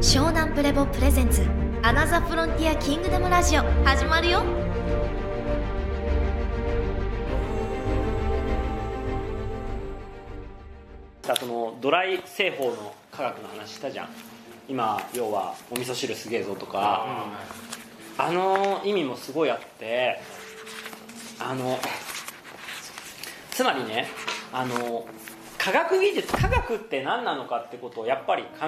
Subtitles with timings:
[0.00, 1.42] 湘南プレボプレゼンツ
[1.82, 4.44] アナザフロンティアキングダムラジオ始まるよ。
[11.24, 14.08] さそのドライ製法の科学の話したじゃん。
[14.68, 17.04] 今要はお味噌汁すげえぞとか、
[18.16, 20.20] あの意味もすごいあって
[21.40, 21.76] あの
[23.50, 24.06] つまりね
[24.52, 25.08] あの
[25.58, 28.67] 科学技術科学って何なのかってことをやっぱりか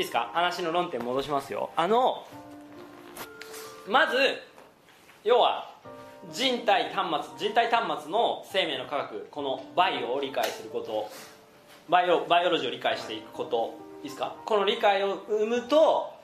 [0.00, 0.30] いいですか？
[0.32, 1.68] 話の論点戻しますよ。
[1.76, 2.26] あの
[3.86, 4.16] まず
[5.24, 5.74] 要は
[6.32, 11.10] 人体端末人体端末の生命の科学このバイオを理解すること
[11.90, 14.34] バイオバイオロジーを理解していくこといいですか？
[14.46, 16.14] この理解を生むと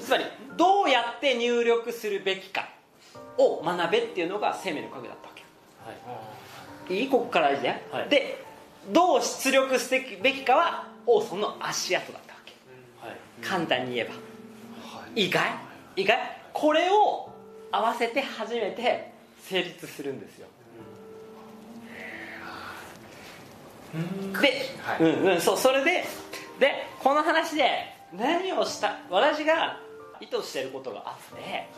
[0.00, 0.24] つまり
[0.56, 2.68] どうやって入力するべきか
[3.36, 5.34] を学べっていうのが生命の科学だったわ
[6.86, 6.94] け。
[6.94, 7.02] い。
[7.06, 8.08] いここから大事ね、はい。
[8.08, 8.44] で
[8.92, 12.20] どう出力すべきかはオーソンの足跡だ
[13.42, 14.14] 簡単に言えば、
[15.14, 15.30] いい。
[15.30, 15.40] か
[15.96, 16.18] いいいかい
[16.52, 17.30] これを
[17.70, 20.48] 合わせて初めて成立するんですよ。
[24.40, 25.02] で、はい。
[25.02, 26.04] うんうんそうそれで
[26.60, 29.80] でこの話で何をした私が
[30.20, 31.68] 意図していることがあって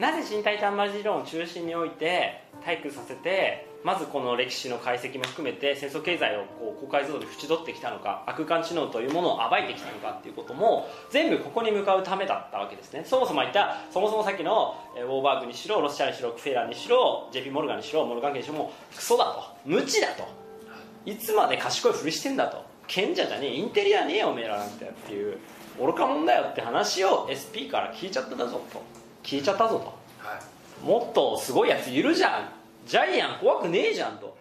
[0.00, 13.04] なぜ身体端末理論を中心に置いて体育させてまずこの歴史の解析も含めて戦争経済をこう公開像で縁取ってきたのか悪空間知能というものを暴いてきたのかっていうことも全部ここに向かうためだったわけですね。
[13.06, 19.56] そもそも言ったそもそもさっきのえーウォーバーグにしろロシアにしろクフェーラーにしろ JP モルガンにしろモルガン家にしろもうクソだと。
[19.64, 20.24] 無知だと。
[21.04, 22.64] いつまで賢いふりしてんだと。
[22.88, 25.38] 賢者じゃねえインテリアねえよおめえらなんてっていう
[25.78, 28.82] 愚か者だよって話を SP から聞いちゃったぞと。
[29.22, 30.84] 聞いちゃったぞと。
[30.84, 32.56] もっとすごいやついるじゃん
[32.86, 34.36] ジャイアン怖くねえじゃんと。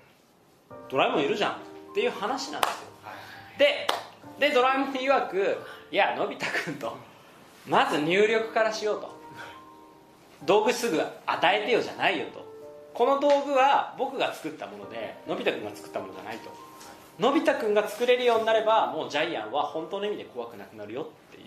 [0.90, 1.56] ドラえもんいるじゃんっ
[1.96, 2.88] ていう話なんですよ。
[3.58, 3.88] で
[4.40, 5.58] でドラえもん曰く
[5.92, 6.96] いやのび太くんと
[7.68, 9.16] まず入力からしようと。
[10.46, 12.46] 道具すぐ与えてよじゃないよと。
[12.94, 16.52] この道具は僕が作ったものでのび太くんが作ったものじゃないと。
[17.18, 21.46] のび太くんが作れるようになればもうジャイアンは本当の意味で怖くなくなるよっていう。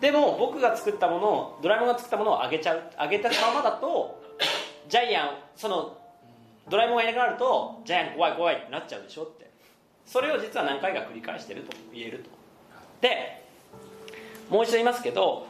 [0.00, 4.20] でも僕が作ったものをドラえもんが作ったものをあげちゃうあげたままだと
[4.88, 5.96] ジャイアンその
[6.68, 9.48] ドラえもんがいなくなるとジャイアン怖い怖いってなっちゃうでしょって。
[10.06, 12.30] それを実は何回か繰り返してると言えると。
[13.00, 13.44] で
[14.48, 15.46] もう一度言いますけど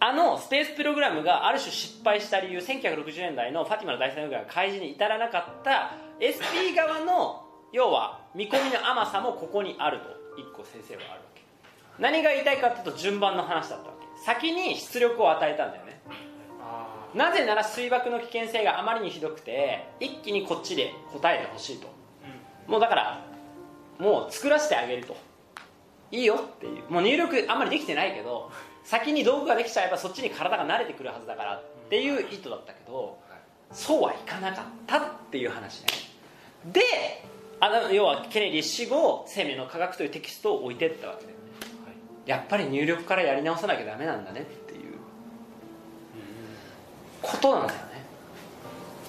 [0.00, 10.04] あのスペースプログラムがある種失敗した理由1960年代のファティマの大戦争が開示に至らなかった SP 側の要は見込みの甘さもここにあると
[10.36, 11.42] 一個先生はあるわけ。
[11.98, 14.06] 何が言いたいかっていうと順番の話だったわけ。
[14.24, 16.00] 先に出力を与えたんだよね。
[17.14, 21.88] なぜなら水爆の危険性があまりにひどくて一気にこっちで答えてほしいと、
[22.66, 23.26] もうだから
[23.98, 25.16] もう作らせてあげると。
[26.10, 26.92] いいよっていう。
[26.92, 28.52] もう入力あんまりできてないけど
[28.84, 33.18] 先に道具ができちゃえばそっちに体が慣れてくるはずだからっていう意図だったけど
[33.72, 35.86] そうはいかなかったっていう話ね。
[36.66, 36.80] で
[37.58, 41.44] あの要はケネディ死後「生命の科学」というテキストを置いてったわけだよね。
[42.26, 44.42] やっぱり入力からやり直さなきゃダメなんだね。
[44.42, 44.44] っ
[47.24, 48.04] ことなんだよね。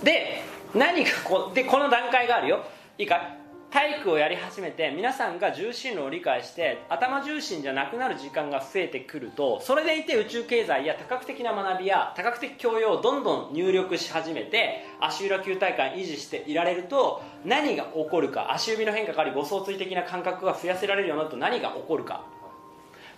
[0.03, 0.41] で
[0.73, 2.63] 何かこでこの段階があるよ。
[2.97, 3.35] いいか
[3.71, 22.23] 体育をやり始めて皆さんが重心論を理解して頭重心じゃなくなる時間が増えてくるとそれでいて宇宙経済や多角的な学びや多角的教養をどんどん入力し始めて足裏球体感維持していられると何が起こるか足指の変化があり誤相対的な感覚が増やせられるようになると何が起こるか。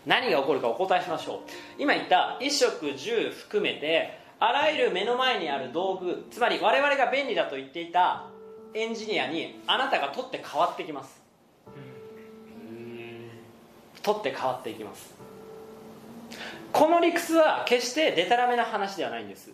[0.08, 1.40] 何が起こるかお答えしましょう。
[1.78, 8.26] 今言った衣食住含めてあらゆる目の前にある道具つまり我々が便利だと言っていた
[8.74, 11.22] エンジニアにあなたが取って変わってきます。
[14.04, 15.14] 取って変わっていきます。
[16.72, 19.52] この理屈は決してデタラメな話ではないんです。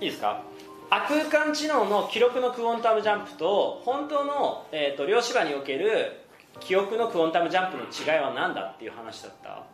[0.00, 0.42] いいですか？
[0.90, 6.20] 空間知能の記録のクォンタムジャンプと本当の、えー、と量子場における
[6.60, 9.64] 記憶のクォンタムジャンプの違いは何だっていう話だった？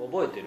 [0.00, 0.46] 覚えてる？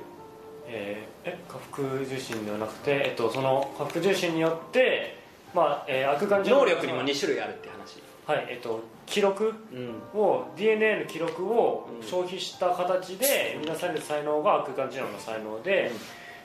[0.67, 5.17] えーえ下腹重心ではなくて、えっと、その下腹重心によって、
[5.53, 8.01] まあえー、悪眼能力にも2種類あるっていう話。
[8.25, 10.19] はいえっと記録うん。
[10.19, 12.07] を DNA の記録をうん。
[12.07, 15.91] 消費した形で見なされる才能が空間知能の才能で、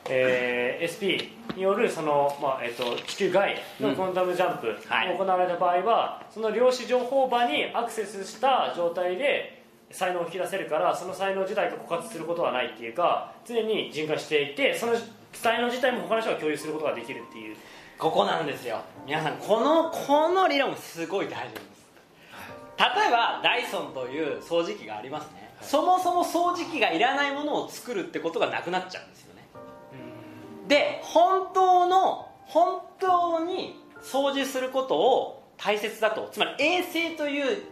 [0.09, 5.09] えー SP によるその、まあえっと地球外のクォンタムジャンプはい。
[5.09, 9.58] が行われた場合は、その量子情報場にアクセスした状態で
[9.91, 14.95] 才能を引き出せるからその才能自体が枯渇することはないっていうか常に人化していてその
[15.33, 17.57] 才能自体も他の人が共有することができるっていう。
[17.99, 18.81] ここなんですよ。
[19.07, 21.69] 皆さんこのこの理論すごい大事なんです。
[22.79, 25.51] 例えばダイソンという掃除機がありますね。
[25.61, 29.43] そもそも掃除機がいらないものを作るってことがなくなっちゃうんですよね。
[30.69, 36.29] で本当の本当に掃除することを大切だと。
[36.31, 37.63] つまり衛生という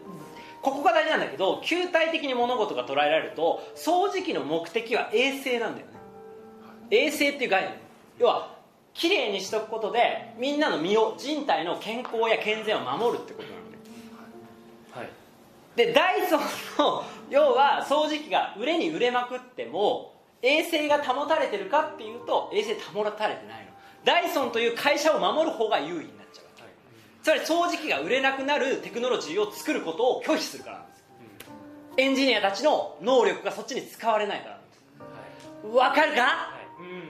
[0.66, 5.92] ここが大事なんだけど球体的に物事が捉えられると掃除機の目的は衛生なんだよね。
[6.90, 7.74] 衛生っていう概念。
[8.18, 8.56] 要は
[8.92, 13.78] きれいにしとくことでみんなの身を人体の健康や健全を守るってことなのね
[14.90, 15.10] はい。
[15.76, 16.40] でダイソン
[16.78, 23.70] の要は掃除機が売れに売れまくっても衛生が保たれてるかっていうと衛生保たれてないの。
[24.04, 26.45] ダイソンという会社を守る方が優位になっちゃう
[27.26, 31.04] つまり掃除機が売れなくなるテクノロジーを作ることを拒否するからなんです。
[31.96, 34.74] エンジニアたちの能力がそっちに使われないからなんで
[35.72, 35.76] す。
[35.76, 36.22] わかるか？
[36.22, 36.60] は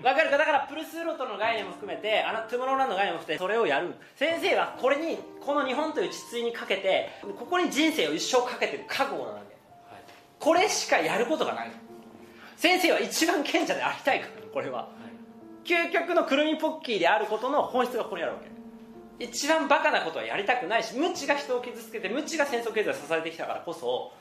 [0.01, 0.07] い。
[0.07, 0.39] わかるか？
[0.39, 3.93] だからプルスロットの概念も含めてあのトゥモローランドの概念も含めてそれをやる。
[4.17, 9.53] 先生はこれにこの日本という地水にかけてここに人生を一生かけてる覚悟なわけ。
[9.93, 10.03] はい。
[10.41, 11.71] これしかやることがない。
[12.57, 14.89] 先生は一番賢者でありたいからこれは。
[15.67, 18.56] 究極のくるみポッキーであることの本質がここにあるわけ
[19.19, 24.13] 一番バカなことはやりたくないし無知が人を傷つけて無知が戦争経済を支えてきたからこそ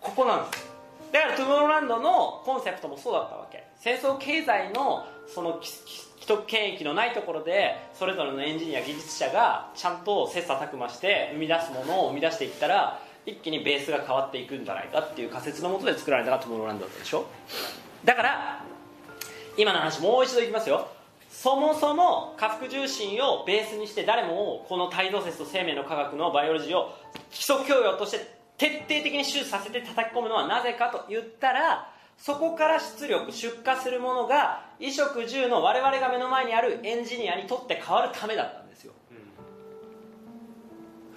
[0.00, 0.72] ここなんです。
[1.12, 3.64] だからトゥモローランドのコンセプトもそうだったわけ。
[3.78, 17.26] 戦争経済のその既得権益のないところでそれぞれのエンジニア技術者がちゃんと切磋琢磨して生み出すものを生み出していったら一気にベースが変わっていくんじゃないかっていう仮説のもとで作られたのがトゥモローランドだったでしょ。
[18.04, 18.64] だから
[19.56, 20.88] 今の話もう一度いきますよ。
[21.32, 26.94] そもそも下腹重心をベースにして誰もをこの態度説と生命の科学のバイオロジーを
[27.30, 28.18] 基礎教養として
[28.58, 38.92] 徹底的に手術させて叩き込むのはなぜかと言ったらそこから出力出荷するものが衣食住の我々が目の前にあるエンジニアにとって変わるためだったんですよ。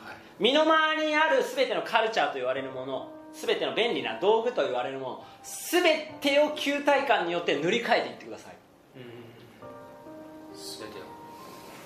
[0.04, 5.84] はい身の回りにある全てのカルチャーと言われるもの全ての便利な道具と言われるもの全
[6.22, 8.65] てを球体感によって塗り替えていってください。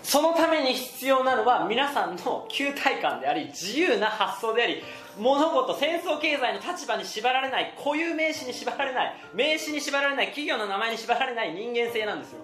[0.04, 4.82] そのために必要なのは皆さんの球体感であり自由な発想であり
[5.20, 12.40] 物事戦争経済の立場に縛られない固有名詞に縛られない名詞に縛られない企業の名前に縛られない人間性なんですよ。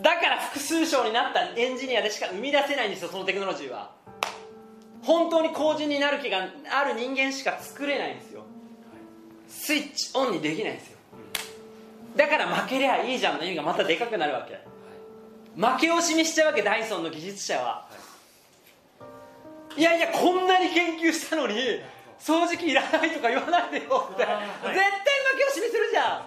[0.00, 3.92] だから複数章になったエンジニアでしか生み出せないんですよそのテクノロジーは。
[5.02, 8.42] 本当に後人になる気がある人間しか作れないんですよ。
[9.48, 10.98] スイッチオンにできないんですよ。
[12.16, 14.60] だから負けりゃいいじゃんの意味がまたでかくなるわけ。
[15.54, 17.86] 負け惜しみしちゃうわけダイソンの技術者は、
[19.76, 21.54] い、やいやこんなに研究したのに
[22.18, 24.58] 掃除機いらないとか言わないでよって、絶対負
[25.38, 26.22] け惜しみするじゃん。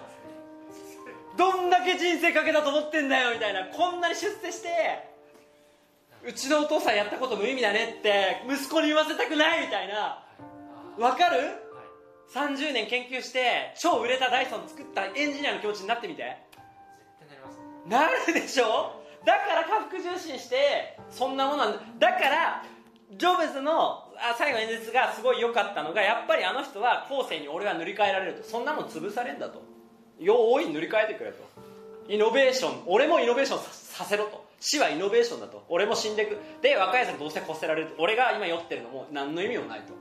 [1.36, 3.66] どんだけ人生かけたと思ってんだよみたいな。
[3.66, 4.68] こんなに出世して
[6.24, 10.24] うちのお父さんやったこと無意味だねって息子に言わせたくないみたいな。
[10.98, 11.65] わかる？
[12.34, 16.36] 30年研究して超売れたダイソン作ったエンジニアの気持ちになってみて。
[17.20, 17.58] 絶対なります。
[17.88, 19.02] なるでしょ？
[19.24, 21.80] だから下腹重心してそんなものなんだ。
[21.98, 22.64] だから
[23.16, 28.42] ジョブズのあ最後の演説がすごい良かったのがやっぱりあの人は後世に俺は塗り替えられると。
[28.42, 29.62] そんなもん潰されんだと。
[30.18, 31.44] 用意塗り替えてくれと。
[32.08, 34.44] イノベーション俺もイノベーションささせろと。
[34.58, 35.64] 死はイノベーションだと。
[35.68, 36.38] 俺も死んでいく。
[36.62, 38.02] で若いやつがどうせこせられると。
[38.02, 39.92] 俺が今酔ってるのも何の意味もないと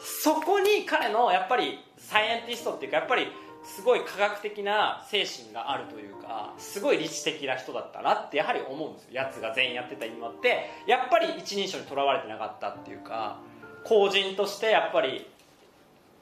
[0.00, 3.28] そこに彼のやっぱりサイエンティストっていうかやっぱり
[3.64, 9.08] すごい科学的な精神があるというかすごい理知的な人だったなってやはり思うんですよ。
[9.12, 13.38] やつが全員やってた今ってやっぱり一人称にとらわれてなかったっていうか
[13.84, 15.26] 公人としてやっぱり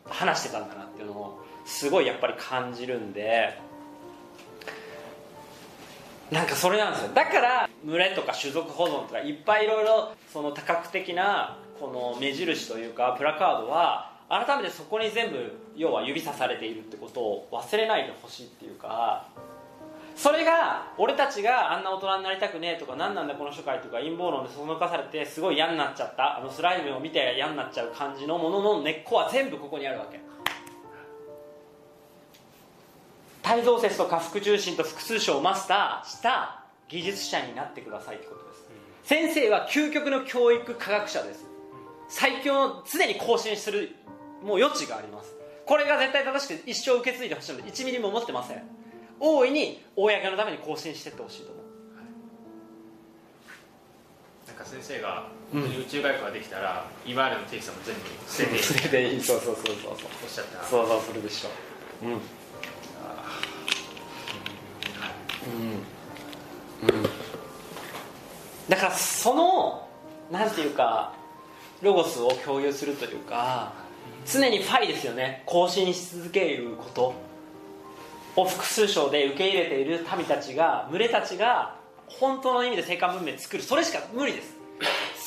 [0.06, 3.58] 話してたんだなっていうのをすごいやっぱり感じるんで
[6.30, 7.10] なんかそれなんですよ。
[7.12, 19.26] だから群れとか種族保存とかいっぱいいろいろその多角的なこの目印というかプラカードは改めてそこに全部要は指さされているってことを忘れないでほしいっていうか
[20.14, 30.20] それが俺たちがあんな大人になりたくねえとか何なんだこの社会とか陰謀論でそのかされてすごい嫌になっちゃったあのスライムを見て嫌になっちゃう感じのものの根っこは全部ここにあるわけ。
[33.52, 38.68] 帯造説と下腹重心と複数章をマスターした技術者になってくださいってことです、
[39.02, 41.51] 先生は究極の教育科学者です
[42.12, 43.96] 最強の常に更新する
[44.44, 45.34] もう余地があります。
[45.64, 48.62] これが絶対正しくて一生受け継いでほしいので1ミリも思ってません。
[49.18, 51.64] 大いに公のために更新していってほしいと思う。
[54.46, 57.94] なんか先生がうん宇宙外交ができたら、今までのテキストも全
[58.46, 59.40] 部捨てていいそれでいい。
[59.40, 59.94] そうそうそうそうそう。
[60.24, 60.64] おっしゃった。
[60.64, 61.48] そうそうそれでしょ
[62.02, 62.06] う。
[62.06, 62.12] うん。
[62.12, 62.18] うん。
[66.88, 67.02] うん。
[68.68, 69.88] だからその
[70.30, 71.14] なんていうか
[71.82, 73.72] ロゴスを共有するというか
[74.24, 75.42] 常にファイですよね。
[75.46, 77.32] 更新し続けること。
[78.34, 83.62] を複数章で受け入れている民たちが群れたちが本当の意味で生還文明作る。
[83.62, 84.56] それしか無理です。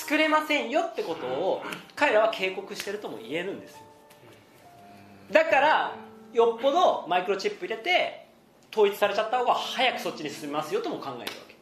[0.05, 1.63] 作れませんよってことを
[1.95, 3.77] 彼らは警告してるとも言えるんですよ。
[5.31, 5.95] だから
[6.33, 8.27] よっぽどマイクロチップ入れて
[8.71, 11.54] 統一されちゃった方が早くそっちに進みますよとも考えるわけ。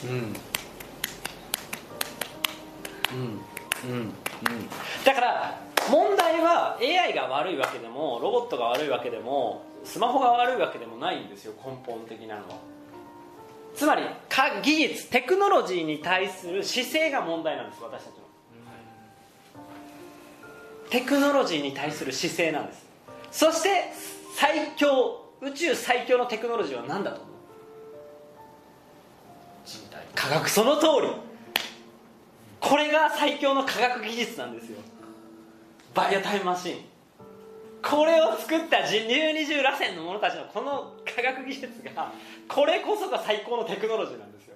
[0.03, 0.33] うん。
[3.13, 3.93] うん。
[3.93, 4.13] うん。
[5.03, 11.29] だから問題は AI が悪いわけでもロボットが悪いわけでもスマホが悪いわけでもないん。
[11.29, 12.55] ですよ根本的なのは
[13.75, 14.03] つまり
[14.63, 17.69] 技術テクノロジーに対する姿勢が問題なん。
[17.71, 18.21] です私たちの
[20.89, 22.67] テクノロジーに対する姿勢なん。
[22.67, 22.85] です
[23.31, 23.85] そして
[24.35, 27.21] 最強宇宙最強のテクノロジーは何だと
[30.15, 31.09] 科学その通り。
[32.59, 34.77] これが最強の科学技術なんですよ。
[35.93, 36.85] バイオタイムマシン。
[37.81, 42.11] これを作った人流二重螺旋の者たちのこの科学技術が
[42.47, 44.55] これこそが最高のテクノロジーなんですよ。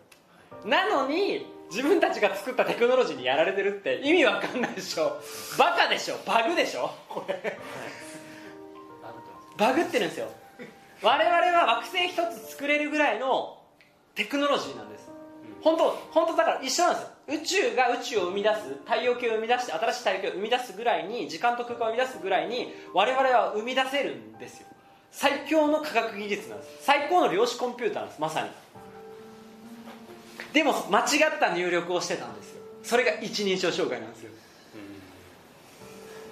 [0.66, 5.20] なのに自分たちが作ったテクノロジーにやられてるって意味わかんないでしょ。
[5.58, 6.18] バカでしょ。
[6.26, 6.92] バグでしょ。
[7.10, 7.58] これ。
[9.58, 10.28] バグってるんですよ。
[11.02, 13.58] 我々は惑星一つ作れるぐらいの
[14.14, 15.15] テクノロジーなんです。
[15.66, 17.10] 本当本当だから一緒なんですよ。
[17.42, 17.42] 宇
[17.72, 18.70] 宙が宇宙を生み出す。
[18.86, 24.68] 太陽系を生み出して新しい太陽系を生み出すぐらいに時間と空間を生み出すぐらいに我々は生み出せるんですよ。
[25.12, 26.70] 最強の科学技術なんです。
[26.82, 28.22] 最高の量子コンピューターなんです。
[28.22, 28.50] まさに。
[30.54, 31.04] でも間違
[31.36, 32.62] った入力をしてたんですよ。
[32.84, 34.32] それが一人称障害なんですよ。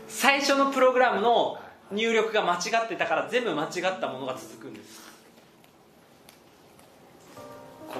[0.09, 1.57] 最初のプログラムの
[1.91, 5.12] 入力が間違ってたから全部間違ったものが続くんです。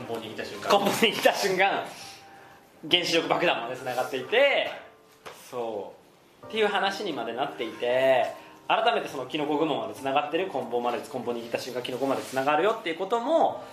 [0.04, 0.72] 根本にいた瞬間。
[0.72, 1.86] 根本に来た瞬間
[2.90, 4.70] 原子力爆弾までつながっていて
[5.50, 5.94] そ
[6.44, 6.48] う。
[6.48, 8.26] っていう話にまでなっていて
[8.68, 13.64] 改めてそのキノコ雲までつながってる根本まで根本に来た瞬間キノコまでつながるよっていうことも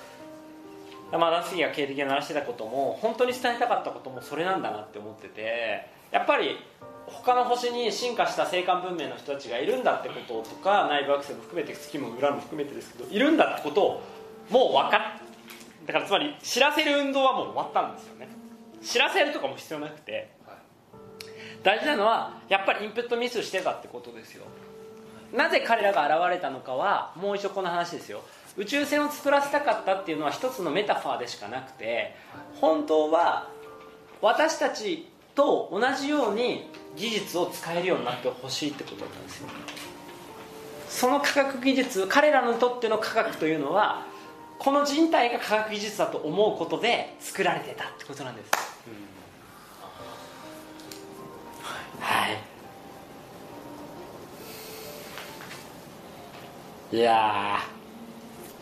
[1.13, 6.57] まあダンスギが経歴が鳴らしてたことも本当に伝えたかったこともそれなんだなって思っててやっぱり
[7.07, 14.03] 他の星に進化した生還文明の人たちがいるんだってこととか内部惑星も含めて月も裏も含めてですけどいるんだってことを
[14.51, 15.30] もう分かっ
[15.87, 18.29] だからつまり知らせる運動はもう終わったんですよね。
[18.83, 20.31] 知らせるとかも必要なくて。
[21.63, 24.45] 大事なのはやっぱりインプットミスしてたってことですよ。
[25.33, 28.23] なぜ彼らが現れたのかはもう一度この話ですよ。
[28.57, 32.17] 宇宙船を作らせたかったっていうのは一つのメタファーでしかなくて
[32.61, 33.49] 本当は
[34.21, 39.49] 私たちと同じように技術を使えるようになってほしいってことだったんですよ。
[40.89, 44.05] その科学技術彼らにとっての科学というのは
[44.61, 48.51] この人体が科学技術だと思うことで作られてたってことなんです、
[51.99, 52.29] は
[56.93, 56.97] い。
[56.97, 57.01] い。
[57.01, 57.59] や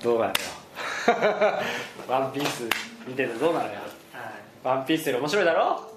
[0.00, 0.35] ーどうなのよ
[2.07, 2.69] ワンピース
[3.07, 3.73] 見ててどうなのよ。
[4.62, 5.88] ワンピースより面白いだろ？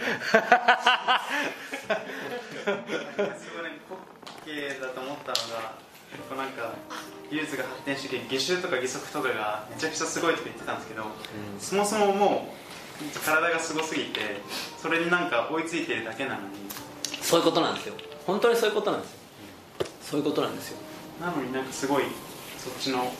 [0.00, 0.38] すご
[3.60, 4.00] いね滑
[4.46, 5.72] 稽だと思ったのが
[6.28, 6.74] こうなんか
[7.30, 11.04] 技術が発展してきて下習とか義足とかがめちゃくちゃすごいとか言ってたんですけど、
[11.58, 12.52] そもそもも
[13.00, 14.20] う体がすごすぎて
[14.78, 16.48] それになんか追いついてるだけなのに。
[17.22, 17.94] そういうことなんですよ。
[18.26, 19.18] 本当にそういうことなんですよ。
[20.02, 20.78] そういうことなんですよ。
[21.20, 22.04] なのになんかすごい
[22.58, 23.12] そっちの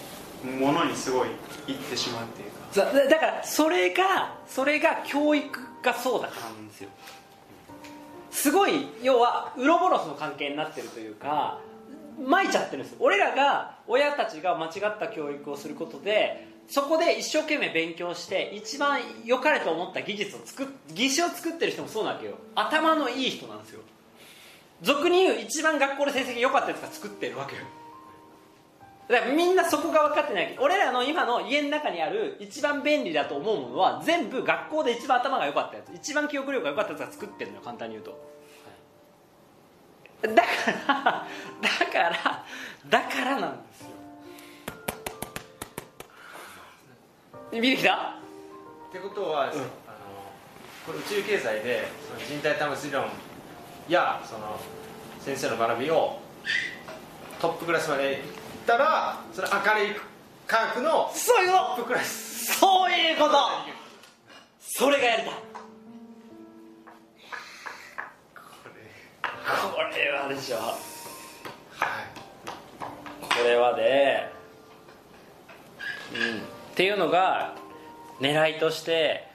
[0.59, 1.28] ものにすごい
[1.68, 3.09] いってしまうっていうか。
[3.09, 6.88] だからそれがそれが教育がそうだからなんですよ。
[8.30, 11.61] すごい要はウロボロスの関係になってるというか
[12.20, 12.96] まいちゃってるんです。
[13.00, 22.34] 俺らが親たちが間違った教育をすることでそこで一生懸命勉強して一番良かれと思った技術を作っ技師を作ってる人もそうなわけよ。
[22.54, 23.80] 頭のいい人なんですよ。
[24.82, 27.62] 俗に言う一番学校で成績良かったやつが作ってるわけよ。
[29.08, 30.56] だからみんなそこが分かってない。
[30.60, 35.92] 俺らの今の家の中にある一番便利だと思うものは全部学校で一番頭が良かったやつ。
[35.92, 38.39] 一番記憶力が良かったやつが作ってるのよ簡単に言うと。
[40.22, 40.34] だか
[40.86, 41.26] ら
[41.62, 42.44] だから
[42.88, 43.88] だからなんですよ。
[47.52, 47.94] 見てきた？
[47.94, 49.52] ってことは、あの
[50.86, 53.06] この宇宙経済でその人体端末理論
[53.88, 54.60] やその
[55.20, 56.20] 先生の学びを
[57.40, 58.18] トップクラスまでいっ
[58.66, 59.96] たらその明るい
[60.46, 62.66] 科学のトップクラスと。
[62.66, 63.32] そういうこと。
[64.60, 65.34] それがやりたい
[69.44, 70.56] これはでしょ。
[70.56, 70.76] はい。
[73.23, 74.28] これはで、
[76.14, 76.42] うん、っ
[76.75, 77.54] ていうのが
[78.20, 79.26] 狙いとして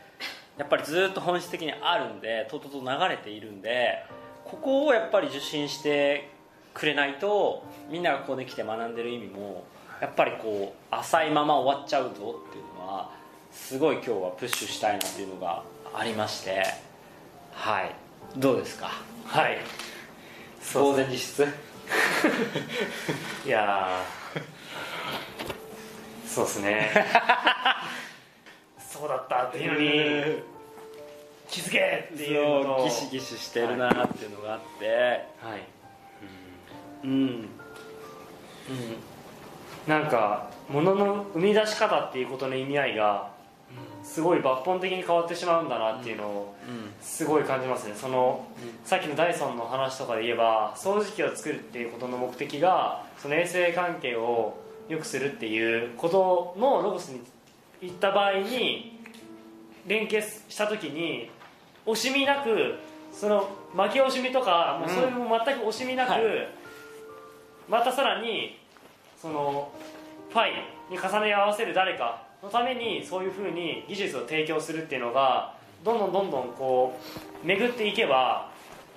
[0.57, 4.05] やっぱりずっと本質的にあるんでとうとうと流れているんで
[4.43, 6.29] ここをやっぱり受信して
[6.73, 9.63] くれないとみんながここで来て学んでる意味も
[10.01, 13.09] やっぱりこう浅いまま終わっちゃうぞっていうのは
[13.51, 16.63] すごい今日はプッシュしたいなっていうのがありまして。
[17.53, 17.95] はい。
[18.37, 18.91] どうですか？
[19.25, 19.57] はい
[20.73, 21.43] 当然実質
[23.45, 24.35] いやー。
[26.27, 26.91] そうですね。
[28.79, 30.43] そうだったっていうのに
[31.47, 32.83] 気づけっていうのと。
[32.83, 34.87] ギシギシしてるなっていうのがあって、
[35.41, 35.63] はい。
[37.03, 37.09] うん。
[37.09, 37.47] うん。
[39.87, 43.34] なんか物の生み出し方っていうことの意味合いが
[44.05, 46.55] すごい抜本的に変わってしまうんだなっていうのを
[47.01, 47.95] すごい感じますね。
[47.95, 48.45] その
[48.85, 54.57] さっきのダイソンの話とかで言えば掃除機を作るっていうことの目的がその衛生関係を
[54.87, 57.21] 良くするっていうことのロゴスに
[57.81, 58.99] 行った場合に
[59.87, 61.29] 連携した時に
[61.85, 62.75] 惜しみなく
[63.11, 66.21] その負け惜しみとかもうそれも全く惜しみなく、はい。
[67.67, 68.59] またさらに
[69.19, 69.71] その
[70.29, 70.51] ファイ
[70.91, 76.97] に重ね合わせる誰かのためにそういうふうに技術を提供するっていうのがどんどんどんどんこ
[77.43, 78.49] う巡っていけば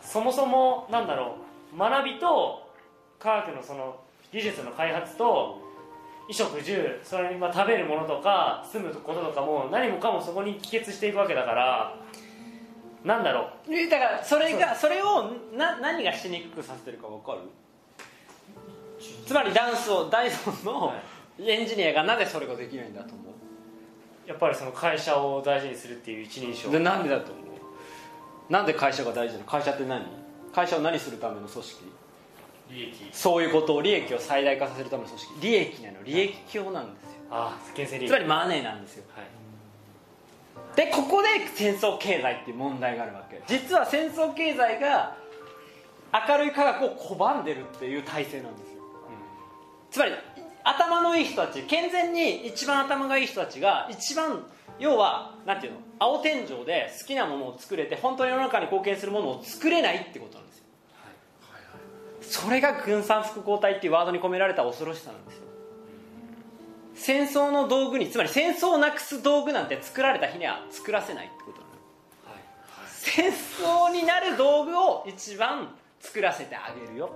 [0.03, 1.37] そもそもなんだろ
[1.75, 2.71] う学びと
[3.19, 3.97] 科学のその
[4.33, 5.67] 技術の開発と
[6.29, 11.95] 衣食住それにまあ食べるものとか住むこととかも何もかもそこに帰結していくわけだから
[13.05, 13.75] なんだろう。
[13.75, 17.39] えだからそれがそれをな何がしにくくさせてるか分かる？
[19.25, 20.93] つまりダンスをダイソンの
[21.39, 23.28] エンジニアがなぜそれができないんだと思
[24.29, 26.69] やっぱりその会社を大事にするっていう一人称。
[26.69, 28.53] うでなんでだと思う？
[28.53, 29.47] なんで会社が大事なの？
[29.47, 30.05] 会社って何？
[30.53, 31.85] 会社を何するための組織？
[32.71, 32.93] 利益。
[33.11, 35.33] そういうことを利益を最大化させるための組織。
[35.41, 36.03] 利益なの。
[36.05, 37.09] 利益表なんですよ。
[37.31, 38.11] ああ厳正利益。
[38.11, 39.05] つまりマネーなんですよ。
[39.17, 39.27] はい。
[40.77, 43.41] でここで戦争経済っていう問題があるわけ。
[43.47, 45.17] 実は戦争経済が
[46.29, 48.83] 明るい科学を拒んでるっていう体制なんですよ、
[49.91, 50.13] つまり
[50.69, 54.45] 頭のいい人たち健全に一番頭がいい人たちが一番
[54.79, 61.89] 要はなんていうの青天井で好きなものを作れて本当に世の中に貢献するものを作れないってことなんですよ、はいはいはい
[62.21, 65.43] それが軍産複合体っていうワードに込められた恐ろしさなんですよ。
[66.95, 71.73] 戦争の道具につまり戦争をなくす道具なんて作られた日には作らせないってことなの、
[72.91, 77.11] 戦争になる道具を一番作らせてあげるよ。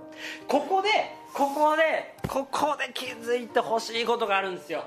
[0.47, 0.89] ここで
[1.33, 4.83] ここでここで気づいてほしいことがあるんですよ。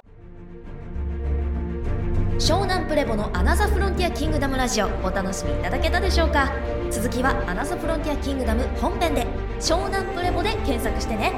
[2.39, 6.53] 湘南プレボのアナザフロンティアキングダムラジオお楽しみいただけたでしょうか？
[6.91, 9.27] 続きはアナザフロンティアキングダム本編で
[9.59, 11.33] 湘南プレボで検索してね。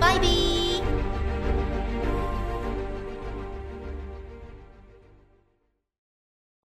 [0.00, 0.73] バイビー。